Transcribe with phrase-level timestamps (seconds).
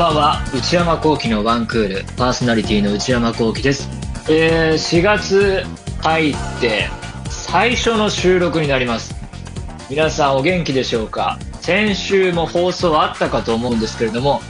[0.00, 0.42] ばんは。
[0.54, 2.04] 内山聖輝のワンクール。
[2.16, 3.86] パーソナリティの内山聖輝です、
[4.30, 5.62] えー、4月
[6.00, 6.88] 入って
[7.28, 9.14] 最初の収録になります。
[9.90, 11.38] 皆さんお元気でしょうか？
[11.60, 14.40] 先週も放送あったかと思うんですけれども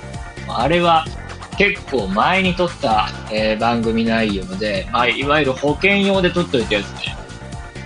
[0.46, 1.04] あれは
[1.58, 6.99] 結構前に撮った、えー、番組内容で、まあ、いわゆる保険用で撮っといたやつ、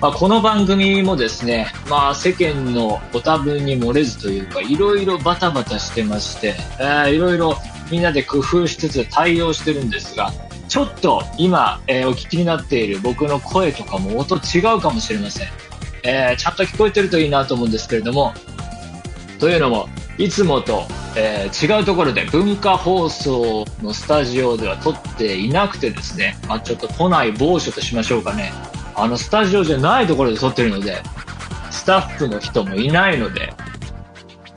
[0.04, 7.56] まあ、この番組もですね、まあ、世間のご多分に漏れずというか、いろいろバタバタしてまして、えー、いろいろ
[7.90, 10.30] みんなで工夫しつつ対応してるんですが、
[10.68, 15.48] ちょっと今、えー、お聞きになっている僕の声とかも音違うかもしれません。
[16.02, 18.34] えー、ちゃんと聞こえてるといいなと思うんですけれども、
[19.38, 20.84] というのも、いつもと、
[21.16, 28.52] えー、違うところで文化放送のスタジオでは撮っていなくてですね、まあ、ちょっと都内某所としましょうかね。
[28.96, 31.02] あのスタジオじゃないところで撮ってるので、
[31.70, 33.52] スタッフの人もいないので、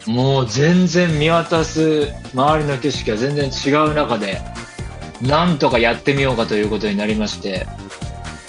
[0.06, 4.42] もう全然見渡す周りの景色は全然違う中で、
[5.22, 7.68] なんとかやってみようかということになりまして、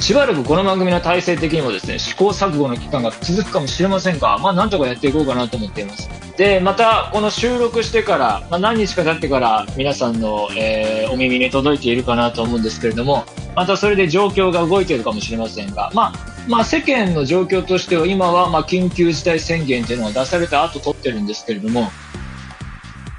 [0.00, 6.08] しばらくこの番組の体制的にもですね、試行錯誤の期間が続くかもしれませんが、まあなんとかやっていこうかなと思っています。
[6.36, 13.24] で、またこの収録してから、まあ、何日か経ってから皆さんの、えー、お耳に届いているかなと思うんですけれども、
[13.56, 21.90] またそれで状況が動いているかもしれませんが、まあ、まあ、世間の状況としては今はま緊急事態宣言というのが出された後取ってるんですけれども、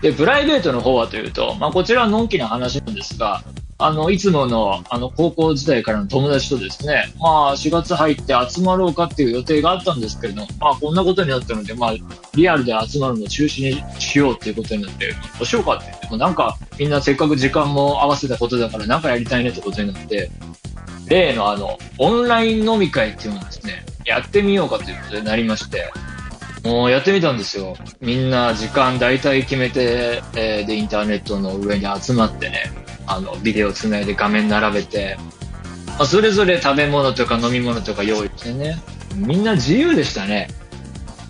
[0.01, 3.43] で、プライベートの方はというと、まあ、こちらはのんきな話なんですが、
[3.81, 11.93] あの、いつもの、あの、高校時代からの友達とですね、まあ、4月入って集まろうかっていう予定があったんですけれども、まあ、こんなことになったので、まあ、
[12.35, 20.29] リアルで集まるのを中止にしようっていうことになって、どうしようかって言っても、なんか、みんなせっかく時間も合わせたことだから、なんかやりたいねってことになって、
[21.07, 25.89] 例のあの、オンライン飲み会っていうのをですね、やってみようかということになりまして、
[26.65, 27.77] もうやってみたんですよ。
[28.01, 32.71] みんな時間大体決めて、えー、で、インターネットの上に集まってね、
[33.09, 35.17] あの、ビデオつないで画面並べて、
[35.97, 38.81] まあ、それぞれ食べ物とか飲み物とか用意してね、
[39.15, 40.47] みんな自由でしたね。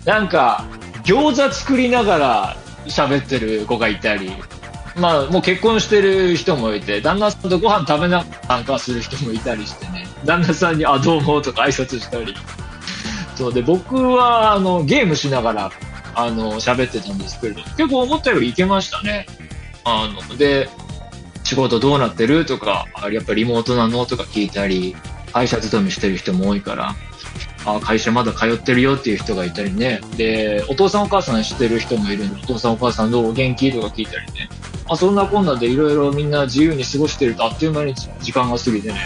[0.04, 0.66] なんか、
[1.04, 4.30] 餃子作りながら喋ってる子がいたり、
[4.96, 12.34] まあ、もう結婚してる人もいて、旦那さんとご飯食べながら参加する人もいたりしてね、旦那さんに、あ、どうもとか挨拶したり。
[13.36, 15.72] そうで、僕は、あの、ゲームしながら、
[16.14, 19.26] あの、喋ってたんですけれど、結構思ったよりいけましたね。
[19.84, 20.68] あの、で、
[21.50, 22.46] 仕事どうなってる？
[22.46, 24.06] とか、やっぱりリモートなの？
[24.06, 24.94] とか聞いたり、
[25.32, 26.94] 会社勤めしてる人も多いから、
[27.66, 30.00] あ会社まだ通ってるよっていう人がいたりね。
[30.16, 33.32] で、お父さんお母さん知ってる人もいるんで、お父さんお母さんどう？
[33.32, 33.72] 元気？
[33.72, 34.48] とか聞いたりね。
[34.88, 39.00] あそんなこんなでいろいろみんな自由に過ごしてるとあっという間に時間が過ぎてね。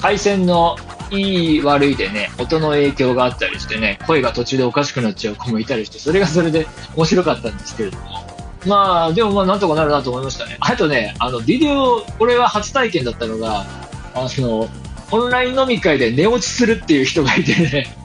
[0.00, 0.76] 回線の
[1.12, 6.66] いい悪いでね、音の影響があったりしてね、声が途中でおかしくなっちゃう子もいたりして、それがそれで
[6.96, 8.19] 面白かったんですけれども。
[8.66, 10.56] まあ、でもまあ、なんとかなるなと思いましたね。
[10.60, 13.64] あとね、あの、ビデオ、これは初体験だったのが、
[14.14, 14.68] あの、
[15.12, 17.96] オンライン飲み会で寝落ちするっていう人がいてね、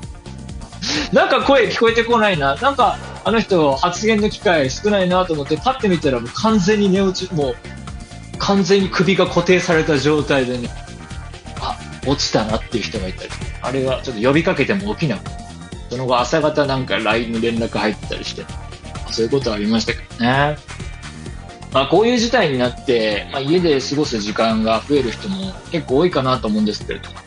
[1.12, 7.56] なんか声聞こえてこないな、なんか、あの人発言の機会少ないなと思って、パッて見たらもう完全に寝落ち、もう、
[8.38, 10.70] 完全に首が固定された状態でね、
[11.60, 13.30] あ、落ちたなっていう人がいたり、
[13.62, 15.38] あれはちょっと呼びかけても起きなくて、
[15.90, 18.46] その後朝方なんか LINE の連絡入ったりして、
[19.16, 20.58] そういうことありましたけどね。
[21.72, 27.18] まあ、こういう事態になって、まあ、家で過ごす時間が増える人も結構多いかなと思うんですけれども、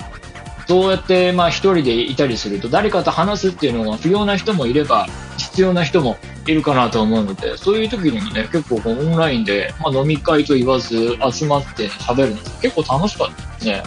[0.67, 5.07] そうやってまあ一人でいたりすると誰かと話すっていうのは不要な人もいれば
[5.37, 6.17] 必要な人も
[6.47, 13.83] いるかなと思うので、そういう時にもね、結構オンラインで、まあ、飲み会と言わず集まって喋るの結構楽しかったですね。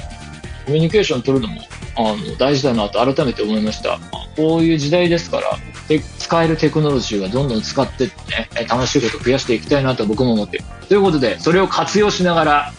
[0.66, 1.62] コミュニケーション取るのも
[1.98, 4.00] あの大事だなと改めて思いました。
[4.36, 5.58] こういう時代ですから、
[6.00, 8.12] 使えるテクノロジーはどんどん使ってね、
[8.70, 10.64] 楽しいことを増やしていきたいなと僕も思ってる。
[10.88, 12.72] ということで、それを活用しながら、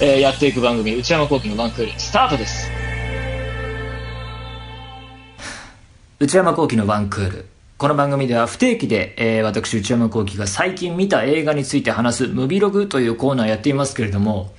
[0.00, 2.70] えー、やっていく番組、内山幸輝のワンクール、スタートです。
[6.20, 7.46] 内山幸輝のワンクール。
[7.76, 14.52] この番組では不定期で、えー、私内山幸輝が最近見た映画について話すムビログというコーナーやっていますけれども、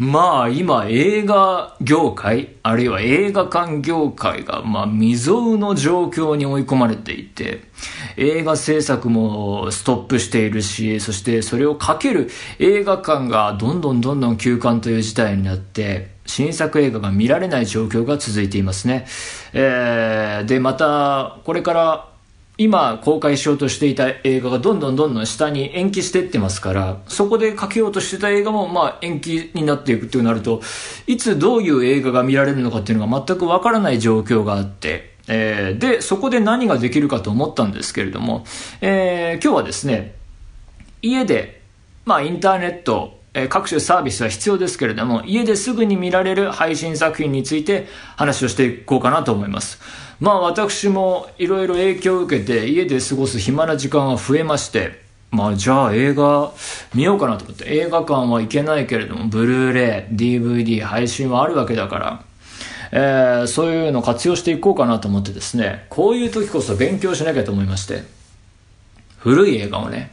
[0.00, 7.64] まあ今映画業界、あるいは映画館業界がまあ未曾有の状況に追い込まれていて、
[8.16, 19.04] 映画制作もストップしているし、そしてそれをかける映画館がどんどんどんどん休館という事態になって、新作映画が見られない状況が続いていますね。
[19.52, 22.09] えー、で、また、これから
[22.60, 30.60] 今公開しようとしていた映画がどんどんどんどん下に延期していってますから、そこでかけようとしてた映画もまあ延期になっていくってなると、
[31.06, 38.44] いつどういう映画が見られるのかっていうのが全くわからない状況があって、えー、で、そこで何ができるかと思ったんですけれども、
[38.82, 40.14] えー、今日はですね、
[41.00, 41.62] 家で
[42.04, 47.86] まあインターネット、え各種サービスは必要ですけれども、家ですぐに見られる配信作品について
[48.16, 49.78] 話をしていこうかなと思います。
[50.18, 55.00] まあ私もいろいろ影響を受けて家で過ごす暇な時間は増えまして、
[55.30, 56.52] まあじゃあ映画
[56.94, 62.24] 見ようかなと思って映画館は行けないけれども、ブルーレイ、DVD、配信はあるわけだから、
[62.92, 68.02] えー、そういうの活用していこうかなと思ってですね、こういう時こそ勉強しなきゃと思いまして、
[69.18, 70.10] 古い映画をね、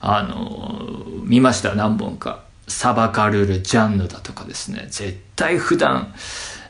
[0.00, 1.74] あの、見ました？
[1.74, 2.44] 何本か。
[2.66, 6.12] サバカルル、ジャンヌだとかですね、絶対普段、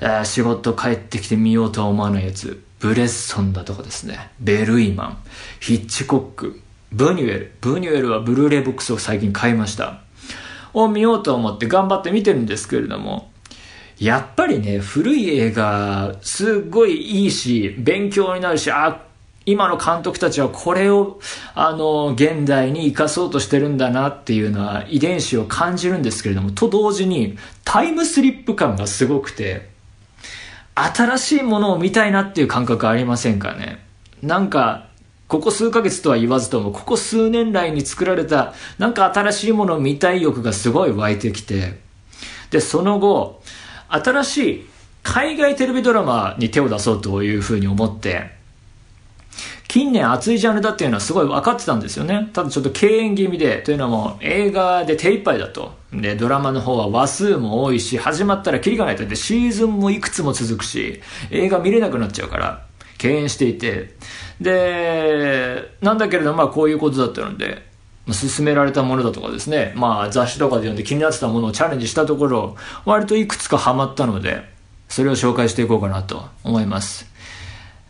[0.00, 5.19] えー、仕事帰ってきて見ようとは思わないやつ、ブレッソンだとかですね、ベルイマン、
[5.58, 6.60] ヒッチコック、
[6.92, 7.52] ブニュエル。
[7.60, 10.02] ブニュエルはブルーレイボックスを最近買いました。
[10.72, 13.32] を見ようと思って頑張って見てるんですけれども、
[13.98, 19.02] やっぱりね、古い映画、すっごいいいし、勉強になるし、あ、
[19.50, 21.20] 今の監督たちはこれを、
[21.54, 29.70] あの、現代に生かそうとしてるんだなっていうのは遺伝子を感じるんですけれども、と同時にタイムスリップ感がすごくて、
[30.74, 33.82] 新しいものを見たいなっていう感覚ありませんかね？
[34.22, 34.86] なんか、
[35.28, 41.80] ここ数ヶ月とは言わずとも、ここ数年来に作られた、なんか新しいものを見たい欲がすごい湧いてきて、
[42.50, 43.42] で、その後、
[43.88, 44.66] 新しい
[45.02, 48.38] 海外テレビドラマに手を出そうというふうに思って、
[49.78, 52.30] 近年熱いジャンルだっていうのはすごい分かってたんですよね。
[52.32, 55.72] ただちょっと敬遠気味で、というのも映画で手一杯だと。
[55.92, 59.06] で、ドラマの方は話数も多いし、始まったらキリがないと。
[59.06, 62.64] で、シーズンもいくつも続くし、映画見れなくなっちゃうから、
[62.98, 63.94] 敬遠していて、
[64.40, 67.62] で、なんだけれども、まあこういうことだったので、
[68.08, 74.42] 勧められたものだとかですね、まあ雑誌とかで読んで気になってたものをチャレンジしたところ、割といくつかハマったので、
[74.88, 77.06] それを紹介していこうかなと思います。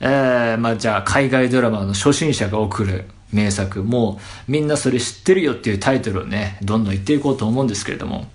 [0.01, 4.19] えー、まあじゃあ海外ドラマの初心者が送る名作、も
[4.49, 8.27] うみんなそれ知ってるよっていうタイトルをね、どんどん言っていこうと思うんですけれども、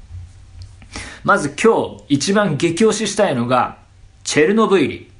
[1.23, 3.77] まず今日一番激推ししたいのが、
[4.23, 5.11] チェルノブイリ。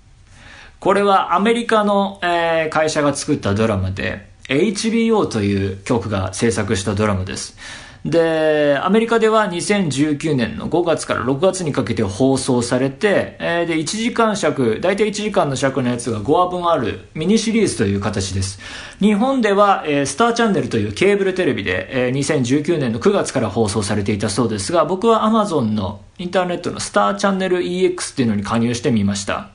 [0.80, 7.58] これはアメリカの、えー、会社が作ったドラマで、HBO という曲が制作したドラマです。
[8.06, 18.60] で、アメリカでは2019年の5月から6月にかけて放送されて、えー、で、1時間尺、大体1時間の尺のやつが5話分あるミニシリーズという形です。
[19.00, 29.52] 日本では、えー、スターチャンネルというケーブルテレビで、えー、2019年の9月から放送されていたそうですが、僕は Amazon のインターネットのスターチャンネル EX っていうのに加入してみました。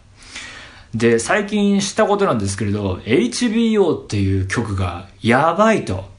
[0.94, 6.16] で、最近知ったことなんですけれど、HBO っていう曲がやばいと。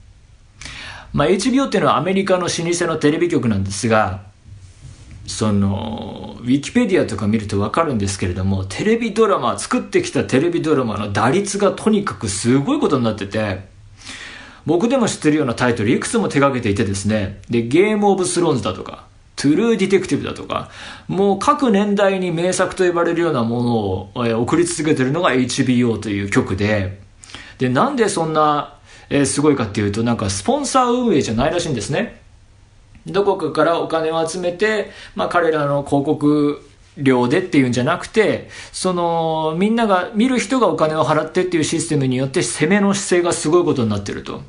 [1.13, 4.23] まあ、HBO っていうのはアメリカの老舗のテレビ局なんですが、
[5.25, 13.67] その、ウィキペディアとか見るとわかるんですけれども、テレビドラマ、作ってきたテレビドラマの打率がとにかくすごいことになってて、
[14.65, 19.05] 僕でも知ってるようなタイトルいくつも手掛けていてですね、で、ゲームオブスローンズだとか、
[19.35, 20.69] トゥルーディテクティブだとか、
[21.07, 26.99] もう各年代に名作と呼ばれるようなものを、え送り続けてるのが HBO という曲で、
[27.57, 28.78] で、なんでそんな、
[29.09, 32.21] えー、すごいかっていうと、なんかスポンサー運営じゃないらしいんですね。
[33.07, 36.61] どこかからお金を集めて、まあ彼らの広告
[36.97, 44.41] 料でっていうんじゃなくて、その、みんなが、見る人がお金を払ってっていうシステムによって攻めの姿勢がすごいことになってると。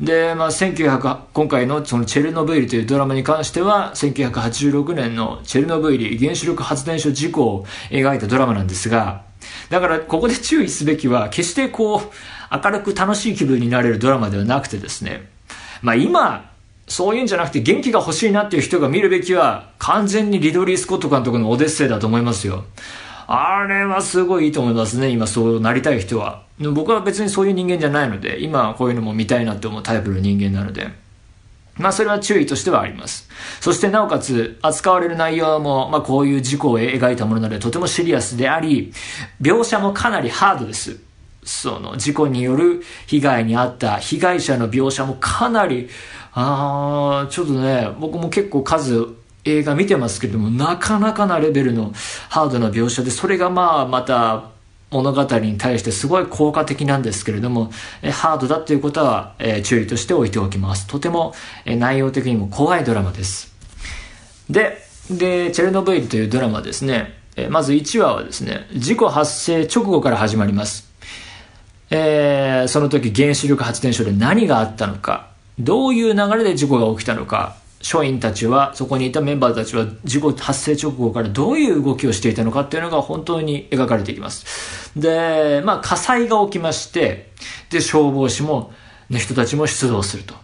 [0.00, 9.27] で、まあ、1900、今回のそのチェルノブイリというドラマに関しては、1986年のチェルノブイリ原子力発電所事故を描いたドラマなんですが、
[9.70, 12.00] だからここで注意すべきは、決してこう、
[12.50, 15.28] 明るく楽しい気分になれるドラマではなくてですね、
[15.82, 16.50] まあ今、
[16.86, 22.64] そういうんじゃなくて元気が欲しいなっていう人が見るべきは、完全にリドリー・スコット監督のオデッセイだと思いますよ。
[23.26, 26.42] あれはすごいいいと思いますね、今そうなりたい人は。
[26.58, 30.88] 僕は別にそういう人間じゃないので、今こういうのも見たいなって思うタイプの人間なので。
[31.78, 33.28] まあそれは注意としてはあります。
[33.60, 38.92] そしてなおかつ扱われる内容も、まあこういう事故を描いたものなのでとてもシリアスであり、
[39.40, 40.98] 描写もかなりハードです。
[41.44, 45.88] その事故による被害に遭った被害者の描写もかなり、
[46.34, 49.06] あー、ちょっとね、僕も結構数
[49.44, 51.92] 映画見てますけども、なかなかなレベルの
[52.28, 54.50] ハードな描写で、それがまあまた
[54.90, 57.70] 物語に対してすごい効果的なんですけれども、
[58.02, 60.86] えハードだということは、え注意として置いておきます。
[60.86, 63.54] とても、え内容的にも怖いドラマです。
[64.48, 64.78] で、
[65.10, 70.88] で、チェルノブイリというドラマですね、えまず1話はですね、事故発生直後から始まります。
[71.90, 75.28] えー、その時原子力発電所で何があったのか、
[75.58, 84.92] どういう流れで事故が起きたのか、署員たちは、そこにいたメンバーたちは事故発生直後からどういう動きをしていたのかっていうのが本当に描かれていきます。
[84.96, 87.30] で、まあ火災が起きまして、
[87.70, 88.72] で、消防士も、
[89.10, 90.34] の人たちも出動すると。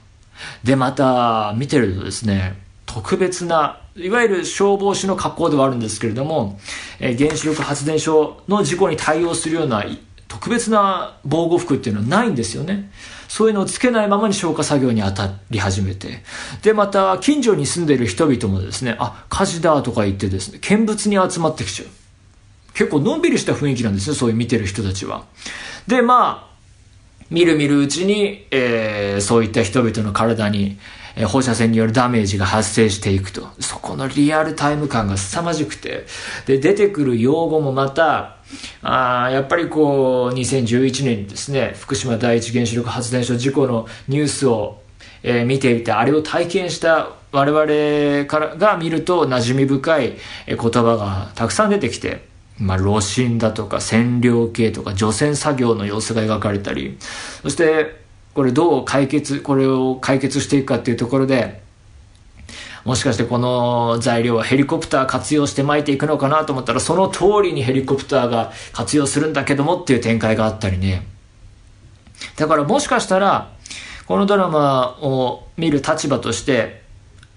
[0.62, 6.58] で、また、見てるとですね、特別な、いわゆる消防士の格好ではあるんですけれども、
[7.00, 9.84] えー、原子力発電所の事故に対応するような
[10.28, 12.90] 特別な防護服っていうのはないんですよね。
[13.34, 16.22] そういうのをつけないままに消火作業に当たり始めて。
[16.62, 21.88] で、また、近所に住んでいる人々もですね、あ、火事だとか言ってですね、見物に集まってきちゃう。
[22.74, 25.24] 結構のんびりした雰囲気なんですね、そういう見てる人たちは。
[25.88, 26.54] で、まあ、
[27.28, 30.78] 見る見るうちに、えー、そういった人々の体に、
[31.16, 33.48] え、放射線によるダメージが発生していくと。
[33.60, 36.06] そこのリアルタイム感が凄まじくて。
[36.46, 38.36] で、出てくる用語もまた、
[38.82, 44.82] あやっぱりこう、2011年にですね、福島第一原子力発電所事故のニュースを、
[45.22, 50.12] えー、見ていて、あれを体験した我々からが見ると馴染み深い
[50.46, 52.24] 言葉がたくさん出てきて、
[52.58, 56.96] まあ、炉心だとか染料系とか除染作業の様子が描かれたり、
[57.42, 58.03] そして、
[58.34, 61.62] これどう解決、これを解決していくかっていうところで、
[62.84, 71.06] もしかしてこの材料はヘリコプター活用して巻いていくのかなと思ったら、その通りにヘリコプターが活用するんだけどもっていう展開があったりね。
[72.36, 73.52] だからもしかしたら、
[74.06, 76.82] このドラマを見る立場として、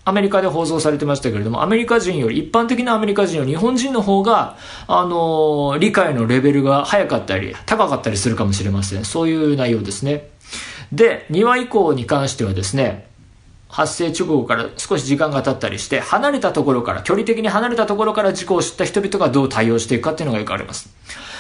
[0.04, 9.04] アメリカで放送されてましたけれども、アメリカ人より、一般的なアメリカ人より日本人の方が、あの、理解のレベルが早かったり、高かったりするかもしれません。
[9.04, 10.30] そういう内容ですね。
[10.92, 13.08] で、2話以降に関してはですね、
[13.70, 20.90] 発生直後から少し時間が経ったりして、離れたところから、距離的に離れたところから事故を知った人々がどう対応していくかっていうのがよくあります。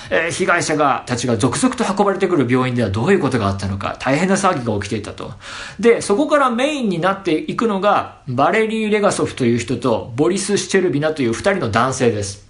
[0.09, 5.33] えー、被害者が、たちが続々と運ばれてくる病院ではどういうことがあったのか、大変な騒ぎが起きていたと。
[5.79, 12.45] で、そこからメインになっていくのが、バレリー・レガソフという人と、ボリス・シチェルビナという二人の男性です。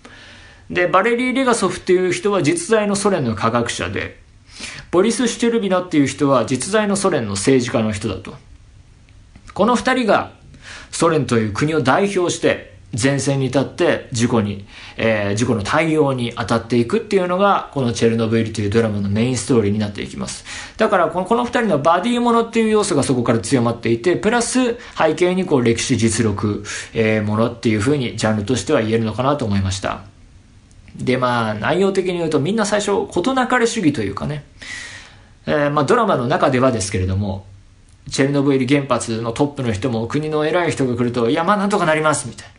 [0.70, 4.20] で、バレリー・レガソフっていう人は実在のソ連の科学者で、
[4.92, 8.36] ボリス・シュチェルビナっていう人は実在のソ連の政治家の人だと。
[9.54, 10.32] この二人が
[10.92, 14.66] ソ連という国を代表して前線に立って事故に、
[14.96, 20.46] えー、事故の対応に当たっていくっていうのが、このチェルノブイリというドラマのメインストーリーになっていきます。
[20.78, 30.17] だからこの、この二人のバディものっていう要素がそこから強まっていて、プラス背景にこう歴史実録、えー、ものっていうふうにジャンルとしては言えるのかなと思いました。
[30.98, 34.44] で、まあ、内容的に言うとみんな最初、事なかれ主義というかね、
[35.46, 37.46] えー、まあドラマの中ではですけれども、
[38.10, 42.54] チェルノブイリ原発のトップの人も国の偉い人が来ると、いや、まあなんとかなります、みたいな。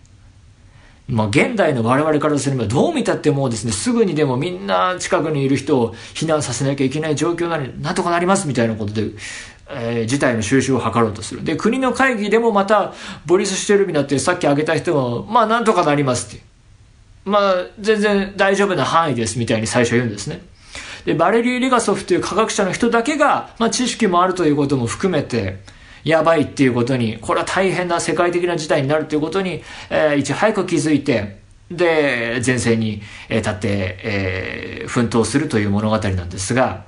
[1.09, 9.13] まあ、現代の我々からすればどう見たってもうですね、すぐにでもみんな近くにいる人を避難させなきゃいけない状況なのになんとかなりますみたいなことで、
[9.71, 11.43] えー、事態の収拾を図ろうとする。
[11.45, 12.93] で、国の会議でもまた、
[13.25, 16.45] ボリス・シュテルビナってさっき挙げた人も、まあなんとかなりますって。
[17.29, 20.41] まあ、全然大丈夫な範囲ですみたいに最初言うんですね。
[21.05, 25.59] で、バレリー・レガソフという科学者の人だけが、まあ知識もあるということも含めて、
[26.05, 31.39] やばいっていうことに、これは大変な世界的な事態になるということに、えー、いち早く気づいて、
[31.71, 36.85] で、前線に立って、えー、奮闘するという物語なんですが、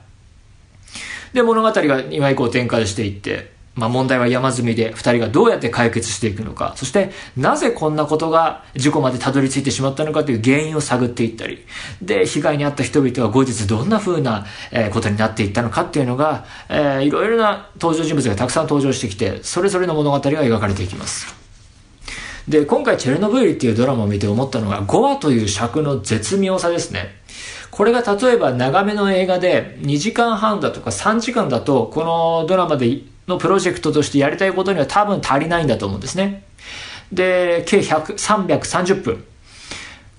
[1.33, 11.65] で、物語が今以降展開していって、まあ、問題は山積みで二人がどうやって解決していくのか、そしてなぜこんなことが事故までたどり着いてしまったのかという原因を探っていったり、
[12.03, 14.45] で、被害に遭った人々は後日どんな風な
[14.93, 21.35] ことになっていったのかっていうのが、えー、いろいろな登場人物がたくさん登場してきて、それぞれの物語が描かれていきます。
[22.49, 27.21] で、今回チェルノブイリっていうドラマを見て思ったのが5話という尺の絶妙さですね。
[27.71, 32.87] これが例えば長めの映画で2時間半だとか3時間だと、このドラマで
[33.31, 36.45] のプロジェクトとしてやりたいことには多分足りないんだと思うんですね。
[37.13, 39.25] で、計100、330分。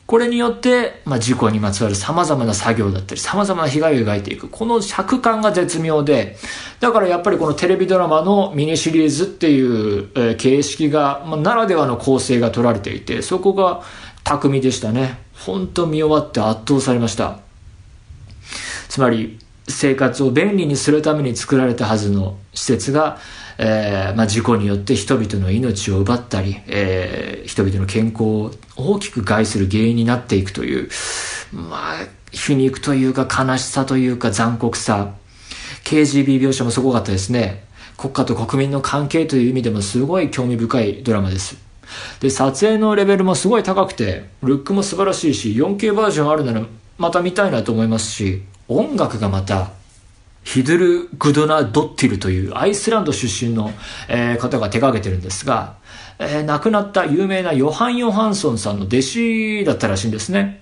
[0.08, 4.50] これによって、まあ、事故にまつわる様々な作業だったり、様々な被害を描いていく。
[4.50, 6.36] この尺感が絶妙で、
[6.82, 13.84] だからやっぱりこのテレビドラマのミニシリーズっていう、えー、形式が、まあ、ならではの構成が取られていて、そこが
[14.25, 15.20] 巧みでしたね。
[15.34, 17.39] 本当見終わって圧倒されました。
[18.89, 19.39] つまり、
[19.70, 23.17] 生活を便利にするために作られたはずの施設が、
[23.58, 30.89] えーまあ、事故によって人々の命を奪ったり、えー、人々の健康を大きく害する原因になっていくという、
[31.53, 35.13] まあ、皮肉というか悲しさというか残酷さ。
[35.84, 37.63] KGB 描写もすごかったですね。
[37.98, 41.58] 国家と国民の関係という意味でもすごい興味深いドラマです。
[42.20, 46.65] で撮影のレベルもすごい高くてルックも素晴らしいし 4K バージョンあるなら
[46.98, 49.72] また見たいなと思いますし音楽がまた、
[50.43, 53.71] ヒドゥル・グドナ・ドッティルというアイスランド出身の、
[54.10, 55.77] えー、方が手掛けてるんですが、
[56.19, 60.62] えー、亡くなった有名なヨハン・ヨハンソンさんの弟子だったらしいんですね。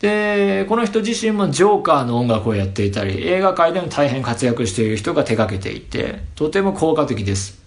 [0.00, 7.62] で、この人自身もジョーカーの音楽をやっていたり、映画界でも大変活躍している人が手掛けていて、とても効果的です。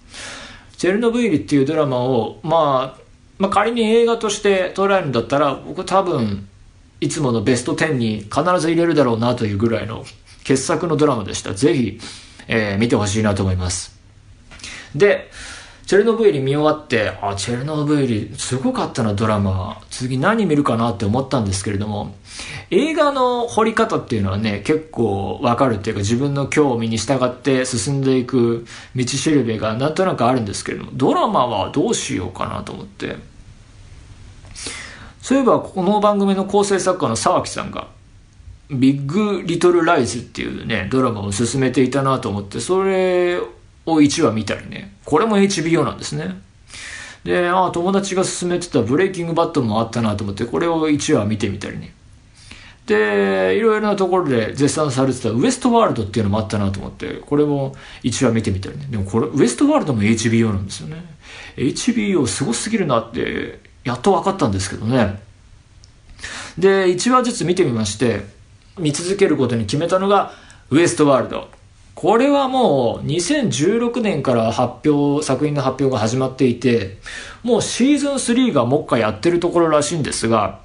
[0.76, 3.02] チェルノブイリっていうドラマを、まあ、
[3.38, 6.48] まあ仮に映画として捉えるんだったら、僕多分、
[7.00, 10.06] いつものベスト10に必ず入れるだろうなというぐらいの
[10.46, 11.54] 傑作のドラマでした。
[11.54, 12.00] ぜひ、
[12.48, 14.00] えー、見てほしいなと思います。
[14.96, 15.30] で、
[15.86, 19.82] チェルノブイリ見終わって、あ、チェルノブイリすごかったなドラマ。
[19.92, 22.16] 次何見るかなって思ったんですけれども、
[22.72, 33.18] 映画の掘り方っていうのはね、結構わかるっていうか自分の興味に従って進んでいく道しるべがなんとなくあるんですけれども、ドラマはどうしようかなと思って。
[35.22, 37.88] そういえばこの番組の構成作家の沢木さんが、
[38.70, 43.48] ビッグ・リトル・ライズっていうね、ドラマを進めていたなと思って、それを
[43.86, 44.96] 1話見たりね。
[45.06, 46.42] これも HBO なんですね。
[47.24, 51.94] で、ああ、友達が勧めてたブレイキングバットもあったなと思って、これを1話見てみたりね。
[52.86, 58.88] で、いろいろなところで絶賛されてたウエストワールドっていうのもあったなと思って、これも1話見てみたりね。
[58.90, 61.04] でもこれ、ウエストワールドも HBO なんですよね。
[61.58, 65.20] HBO すごすぎるなって、やっと分かったんですけどね。
[66.58, 68.35] で、1話ずつ見てみまして、
[68.78, 70.34] 見続けることに決めたのが、
[70.70, 71.48] ウエストワールド。
[71.96, 76.98] これはもう2016年から発表、作品の発表が始まっていて、
[77.42, 80.60] もうシーズン3がもう一回やってるところらしいんですが、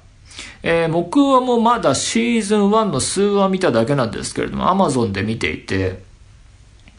[0.63, 6.03] えー、僕はもうまだシーズン1の数話見ただけなんですけれども、Amazon で見ていて、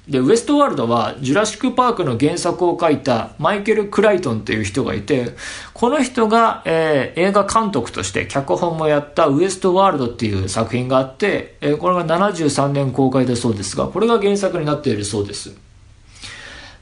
[0.09, 5.37] で、ウエストワールドは、ジュラシック・パークの原作を書いたマイケル・クライトンっていう人がいて、
[5.75, 15.54] この人が、えー、映画監督として脚本もやったウエストワールドっていう作品があって、えー、これが73年公開だそうですが、これが原作になっているそうです。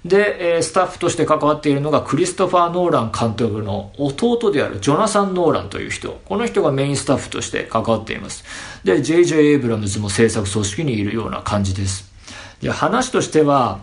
[0.03, 6.19] で、えー、スタッフとして関わっているのがクリストファー・ノーラン監督の弟であるジョナサン・ノーランという人。
[6.25, 8.45] この人がメインスタッフとして関わっています。
[8.83, 9.51] で、J.J.
[9.51, 12.10] エイブラムズも制作組織にいるような感じです。
[12.61, 13.81] で話としては、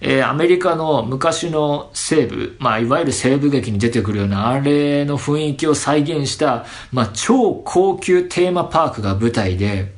[0.00, 9.92] えー、アメリカの昔の西部、まあ、いわゆる西部劇に出てくるようなあれの雰囲気を再現した、まあ、超高級テーマパークが舞台で、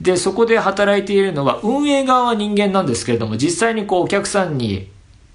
[0.00, 4.90] で、そこで働いているのは、運営側は人間なんですけれども、実際にこう、お客さんに、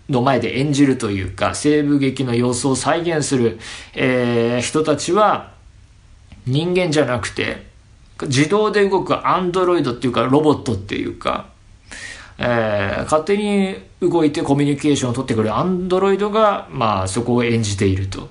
[0.10, 3.60] の前で演じるというか、西部劇の様子を再現する、
[3.96, 5.54] えー、人たちは、
[6.46, 7.69] 人間じゃなくて、
[8.28, 11.50] 自動で動くアンドロイドっていうかロボットっていうか、
[12.38, 18.30] えー、勝手に動いてコミュニケーションを取ってくるアンドロイドが、まあ、そこを演じていると。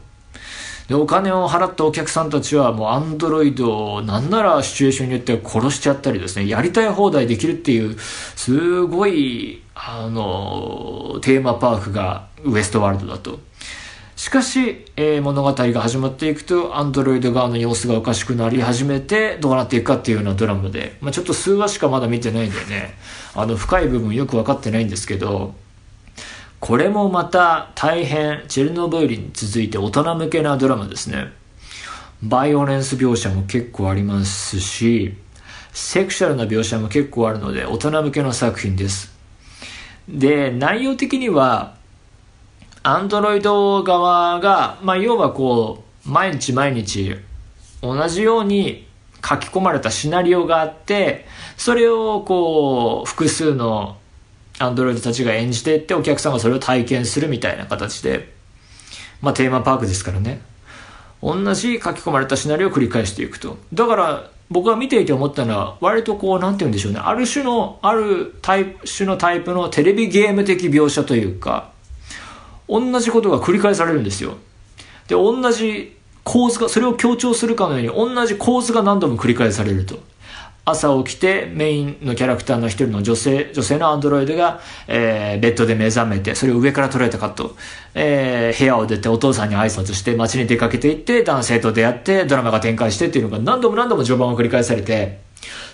[0.88, 13.38] で、お金を払ったお客さんたちはもうアンドロイドをなんならシチュエーションによっては殺しちゃったりですね、やりたい放題できるっていう、すごい、あの、テーマパークがウエストワールドだと。
[14.28, 22.94] しかし、えー、物語が始まっていくと、アンドロイド側の様子がおかしくなり始めて、どうなっていくかっていうようなドラマで、まあ、ちょっと数話しかまだ見てないんでね、
[23.34, 25.54] あの、深い部分よくわかってないんですけど、
[26.60, 31.32] これもまた大変、チェルノブイリに続いて大人向けなドラマですね。
[32.22, 35.14] バイオレンス描写も結構ありますし、
[35.72, 39.10] セクシャルな描写も結構あるので、大人向けの作品です。
[40.06, 41.77] で、内容的には、
[42.88, 47.16] アンドロイド側が、まあ、要はこう、毎日毎日、
[47.83, 51.27] 同じように書き込まれたシナリオがあって、
[51.59, 53.98] それをこう、複数の
[54.59, 58.33] アンドロイドたちが演じていって、お客さんがそれを体験するみたいな形で、
[59.20, 60.40] まあ、テーマパークですからね。
[61.22, 63.59] 同じ書き込まれたシナリオを繰り返していくと。
[63.74, 67.01] だから、僕が見ていて思ったのは、割とこう、なんて言うんでしょうね。
[67.05, 71.77] ある種の、あるタイプ、種のタイプのテレビゲーム的描写というか、
[72.68, 74.37] 同じことが繰り返されるんですよ。
[75.09, 79.98] で、同じ構図が、それを強調するかのように同じ構図が何度も繰り返されると。
[80.70, 87.57] 朝起きてメインのキャラクターの一人の女性、女性のアンドロイドが、えー、ベッドで目覚めて、それを上から捉えたカット。
[87.94, 95.20] えー、部屋を出てお父さんに挨拶して街に出かけていって男性と出会ってドラマが展開してっていうのが何度も何度も序盤を繰り返されて、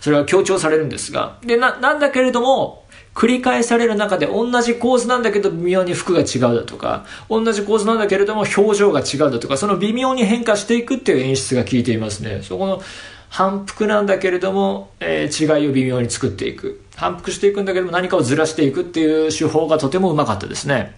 [0.01, 2.84] それは強調されるんですが、で、な、なんだけれども、
[3.15, 12.43] 繰り返される中で同じ構図なんだけど微妙に服が違うだとか、同じ構図なんだけれども表情が違うだとか、その微妙に変化していくっていう演出が効いていますね。
[12.43, 12.83] そこの
[13.29, 16.83] 反復なんだけれども、えー、違いを微妙に作っていく。
[16.97, 20.95] 反復していくんだけども何かをずらしていくっていう手法がとてもうまかったですね。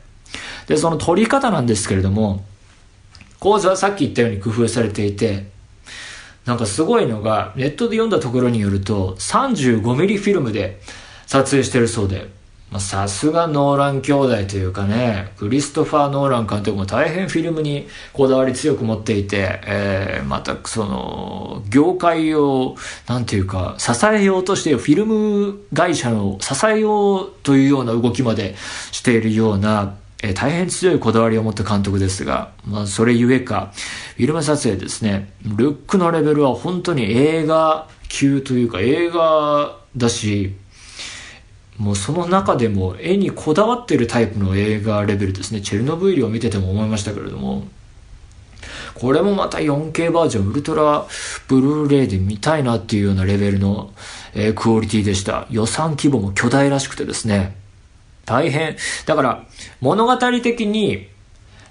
[0.66, 2.44] で、その撮り方なんですけれども、
[3.38, 5.46] 構図はさっき言ったように工夫されていて、
[6.44, 10.80] なんかすごいのが、ネットで読んだところによると、35ミリフィルムで、
[11.26, 12.28] 撮影してるそうで、
[12.78, 28.56] さすがノーラン兄弟というかね、クリストファー・ノーラン監督も大変フィルムにこだわり強く持っていて、えー、またその、業界を、なんていうか、支えようとしてフィルム会社の支えようというような動きまで
[28.90, 33.72] しているような、えー、大変強いこだわりを持った監督ですが、まあ、それゆえか、
[34.16, 40.54] フィルム撮影ですね、ルックのレベルは本当に映画級というか映画だし、
[41.78, 45.60] もうその中でも絵にこだわってるタイプの映画レベルですね。
[45.60, 47.66] チェルノブイリを見てても思いましたけれども、
[48.94, 51.06] これもまた 4K バージョン、ウルトラ
[51.48, 53.92] ブルーレイで見たいなっていうようなレベルの、
[54.34, 55.46] えー、クオリティでした。
[55.50, 57.56] 予算規模も巨大らしくてですね。
[58.24, 58.76] 大変。
[59.04, 59.44] だから、
[59.80, 61.08] 物語的に、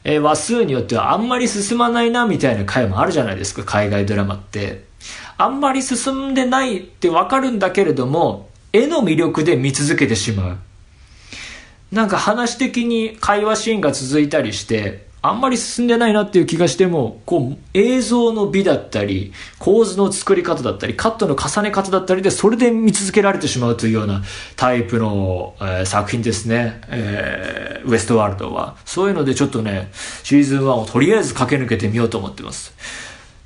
[0.04, 4.86] えー、話数によってはあんまり進まないなみたいな回もあるじゃないですか、海外ドラマって。
[5.38, 10.58] あんまり進んでないってわかるんだけれども、絵の魅力で見続けてしまう。
[11.94, 24.24] なんか話的に会話シーンが続いたりして、あんまり進んでないなっていう気がしても、こう、映像の美だったり、構図の作り方だったり、カットの重ね方だったりで、それで見続けられてしまうというような
[24.58, 26.82] タイプの、えー、作品ですね。
[26.90, 28.76] えー、ウエストワールドは。
[28.86, 29.90] そういうのでちょっとね、
[30.24, 32.74] シーズン1をとりあえず駆け抜けてみようと思ってます。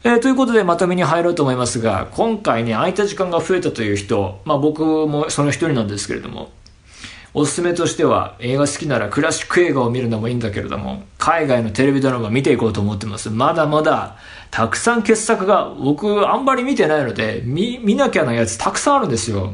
[0.01, 6.51] えー、ということでまとめに入ろうと思いますが、今回ね、空いた時間が増えたという人、まあ僕もその一人なんですけれども、
[7.33, 13.29] おすすめとしては映画好きならクラシック映画を見るのもいいんだけれども、海外のテレビドラマ見ていこうと思ってます。
[13.29, 14.15] まだまだ
[14.51, 19.53] たくさん傑作が僕あんまり見てないので、見、見なきゃなやつたくさんあるんですよ。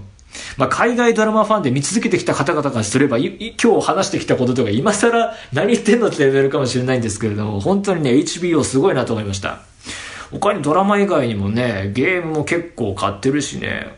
[0.58, 9.62] まあ、海外ドラマファンで見続けてきた方々からすれば、今日話してきたこととか今更何言ってんのってレベルかもしれないんですけれども、本当にね、HBO すごいなと思いました。
[10.32, 13.98] 他にドラマ以外にもね、ゲームも結構買ってるしね、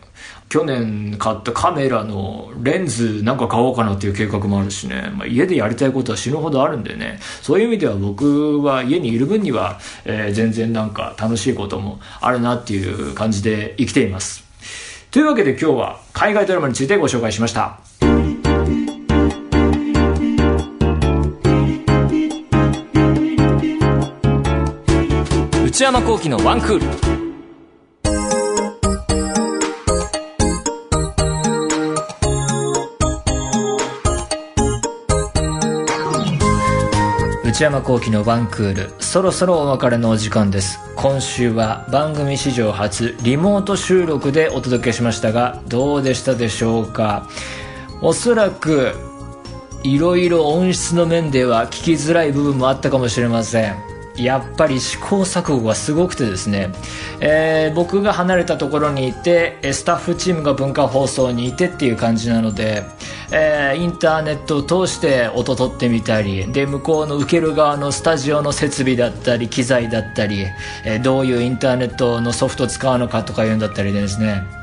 [0.49, 14.45] 去年買ったカメラのレンズなんか買おうかなっていう計画もあるしね、まあ、家でやりたいことは死ぬほどあるんでね、そういう意味では僕は家にいる分には、えー、全然なんか楽しいこともあるなっていう感じで生きています。
[15.11, 18.06] というわけで今日は海外ドラマについてご紹介しました。
[25.77, 26.85] 内山幸輝のワンクール。
[37.47, 40.79] 内山幸輝のワンクールそろそろお別れのお時間です。
[40.95, 47.29] 今週は番組史上初リモート収録でお届けしましたがどうでしたでしょうか？
[48.01, 48.95] おそらく
[49.83, 53.75] いろいろ音質の面では聞きづらい部分もあったかもしれません。
[54.17, 56.71] やっぱり試行錯誤がすごくてですね、
[57.19, 62.83] えー、僕が離れたところにいてスタッフチームが文化放送にいてっていう感じなので、
[63.31, 70.45] えー、インターネットを通して音取ってみたりで向こうの受ける側のスタジオの設備だったり機材だったり、
[70.85, 74.56] えー、どういうインターネットのソフト使うのかとかいうんだったりですね。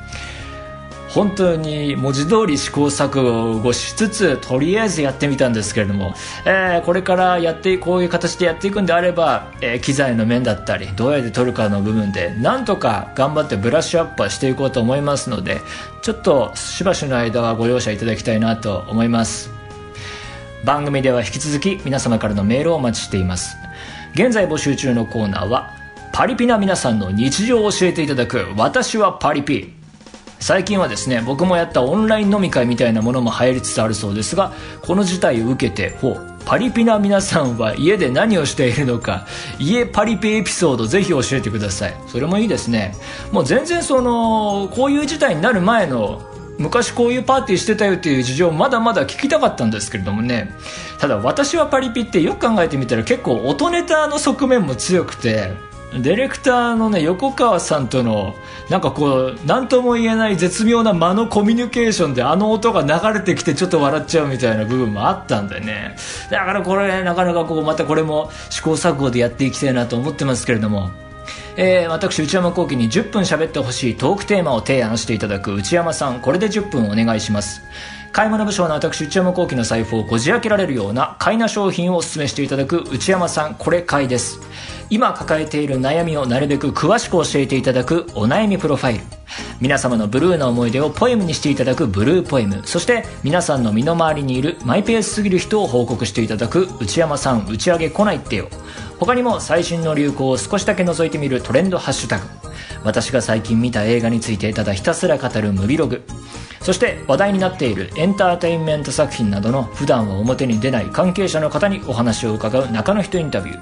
[1.14, 15.60] 本当に文字通り試行錯誤をしつつとりあえずやってみたんですけれども、えー、これからやってこういう形でやっていくんであれば、えー、機材の面だったりどうやって撮るかの部分でなんとか頑張ってブラッシュアップはしていこうと思いますので
[16.02, 19.50] ちょっとしばしの間はご容赦いただきたいなと思います。
[20.64, 23.56] 番組では引き続き皆様からのメールをお待ちしています。
[24.14, 25.70] 現在募集中のコーナーは
[26.12, 29.83] パリピな皆さんの日常を教えていただく私はパリピ。
[30.44, 34.52] 最近はですね僕もやったオンライン飲み会みたいなものも流行りつつあるそうですが
[34.82, 39.26] この事態を受けてほうパリピな皆さんは家で何をしているのか
[39.58, 41.96] 家パリピエピソードぜひ教えてください。
[42.08, 42.94] それもいいですね。
[43.32, 46.20] もう全然そのこういう事態になる前の
[46.58, 50.50] 昔こういうパーティーしてたよっていう事情まだまだ聞きたかったんですけれどもね。
[50.98, 55.54] ただ私はパリピってよく考えてみたら結構音ネタの側面も強くて
[56.02, 58.34] ディレクターのね横川さんとの
[58.68, 65.96] なんかこう何とも言えない絶妙な間のコミュニケーションであの音が流れてきてちょっと笑っちゃうみたいな部分もあったんでね。
[66.30, 70.90] だからこれなかなかこうまたこれも試行錯誤でやっていきたいなと思ってますけれども。
[71.56, 77.62] えー、私内山幸輝に10分喋ってほしいトークテーマを提案していただく内山さんこれで10分お願いします。
[78.10, 84.40] 買い物部署の私内山幸輝の財布をこじ開けられるような買いな商品をお勧めしていただく内山さんこれ買いです。
[84.90, 89.04] 今抱えている悩みをなるべく詳しく教えていただくお悩みプロファイル。
[89.60, 92.62] 皆様のブルーな思い出をポエムにしていただくブルーポエム。
[92.64, 98.48] そして皆さんの身の回りにいるマイペースすぎる人を報告していただく内山さん打ち上げ来ないってよ。
[98.98, 102.24] 他にも最新の流行を少しだけ覗いてみるトレンドハッシュタグ。
[102.84, 106.02] 私が最近見た映画についてただひたすら語るムビログ。
[106.60, 113.60] そして話題になっているエンターテインメント作品などの普段は表に出ない関係者の方にお話を伺う中の人インタビュー。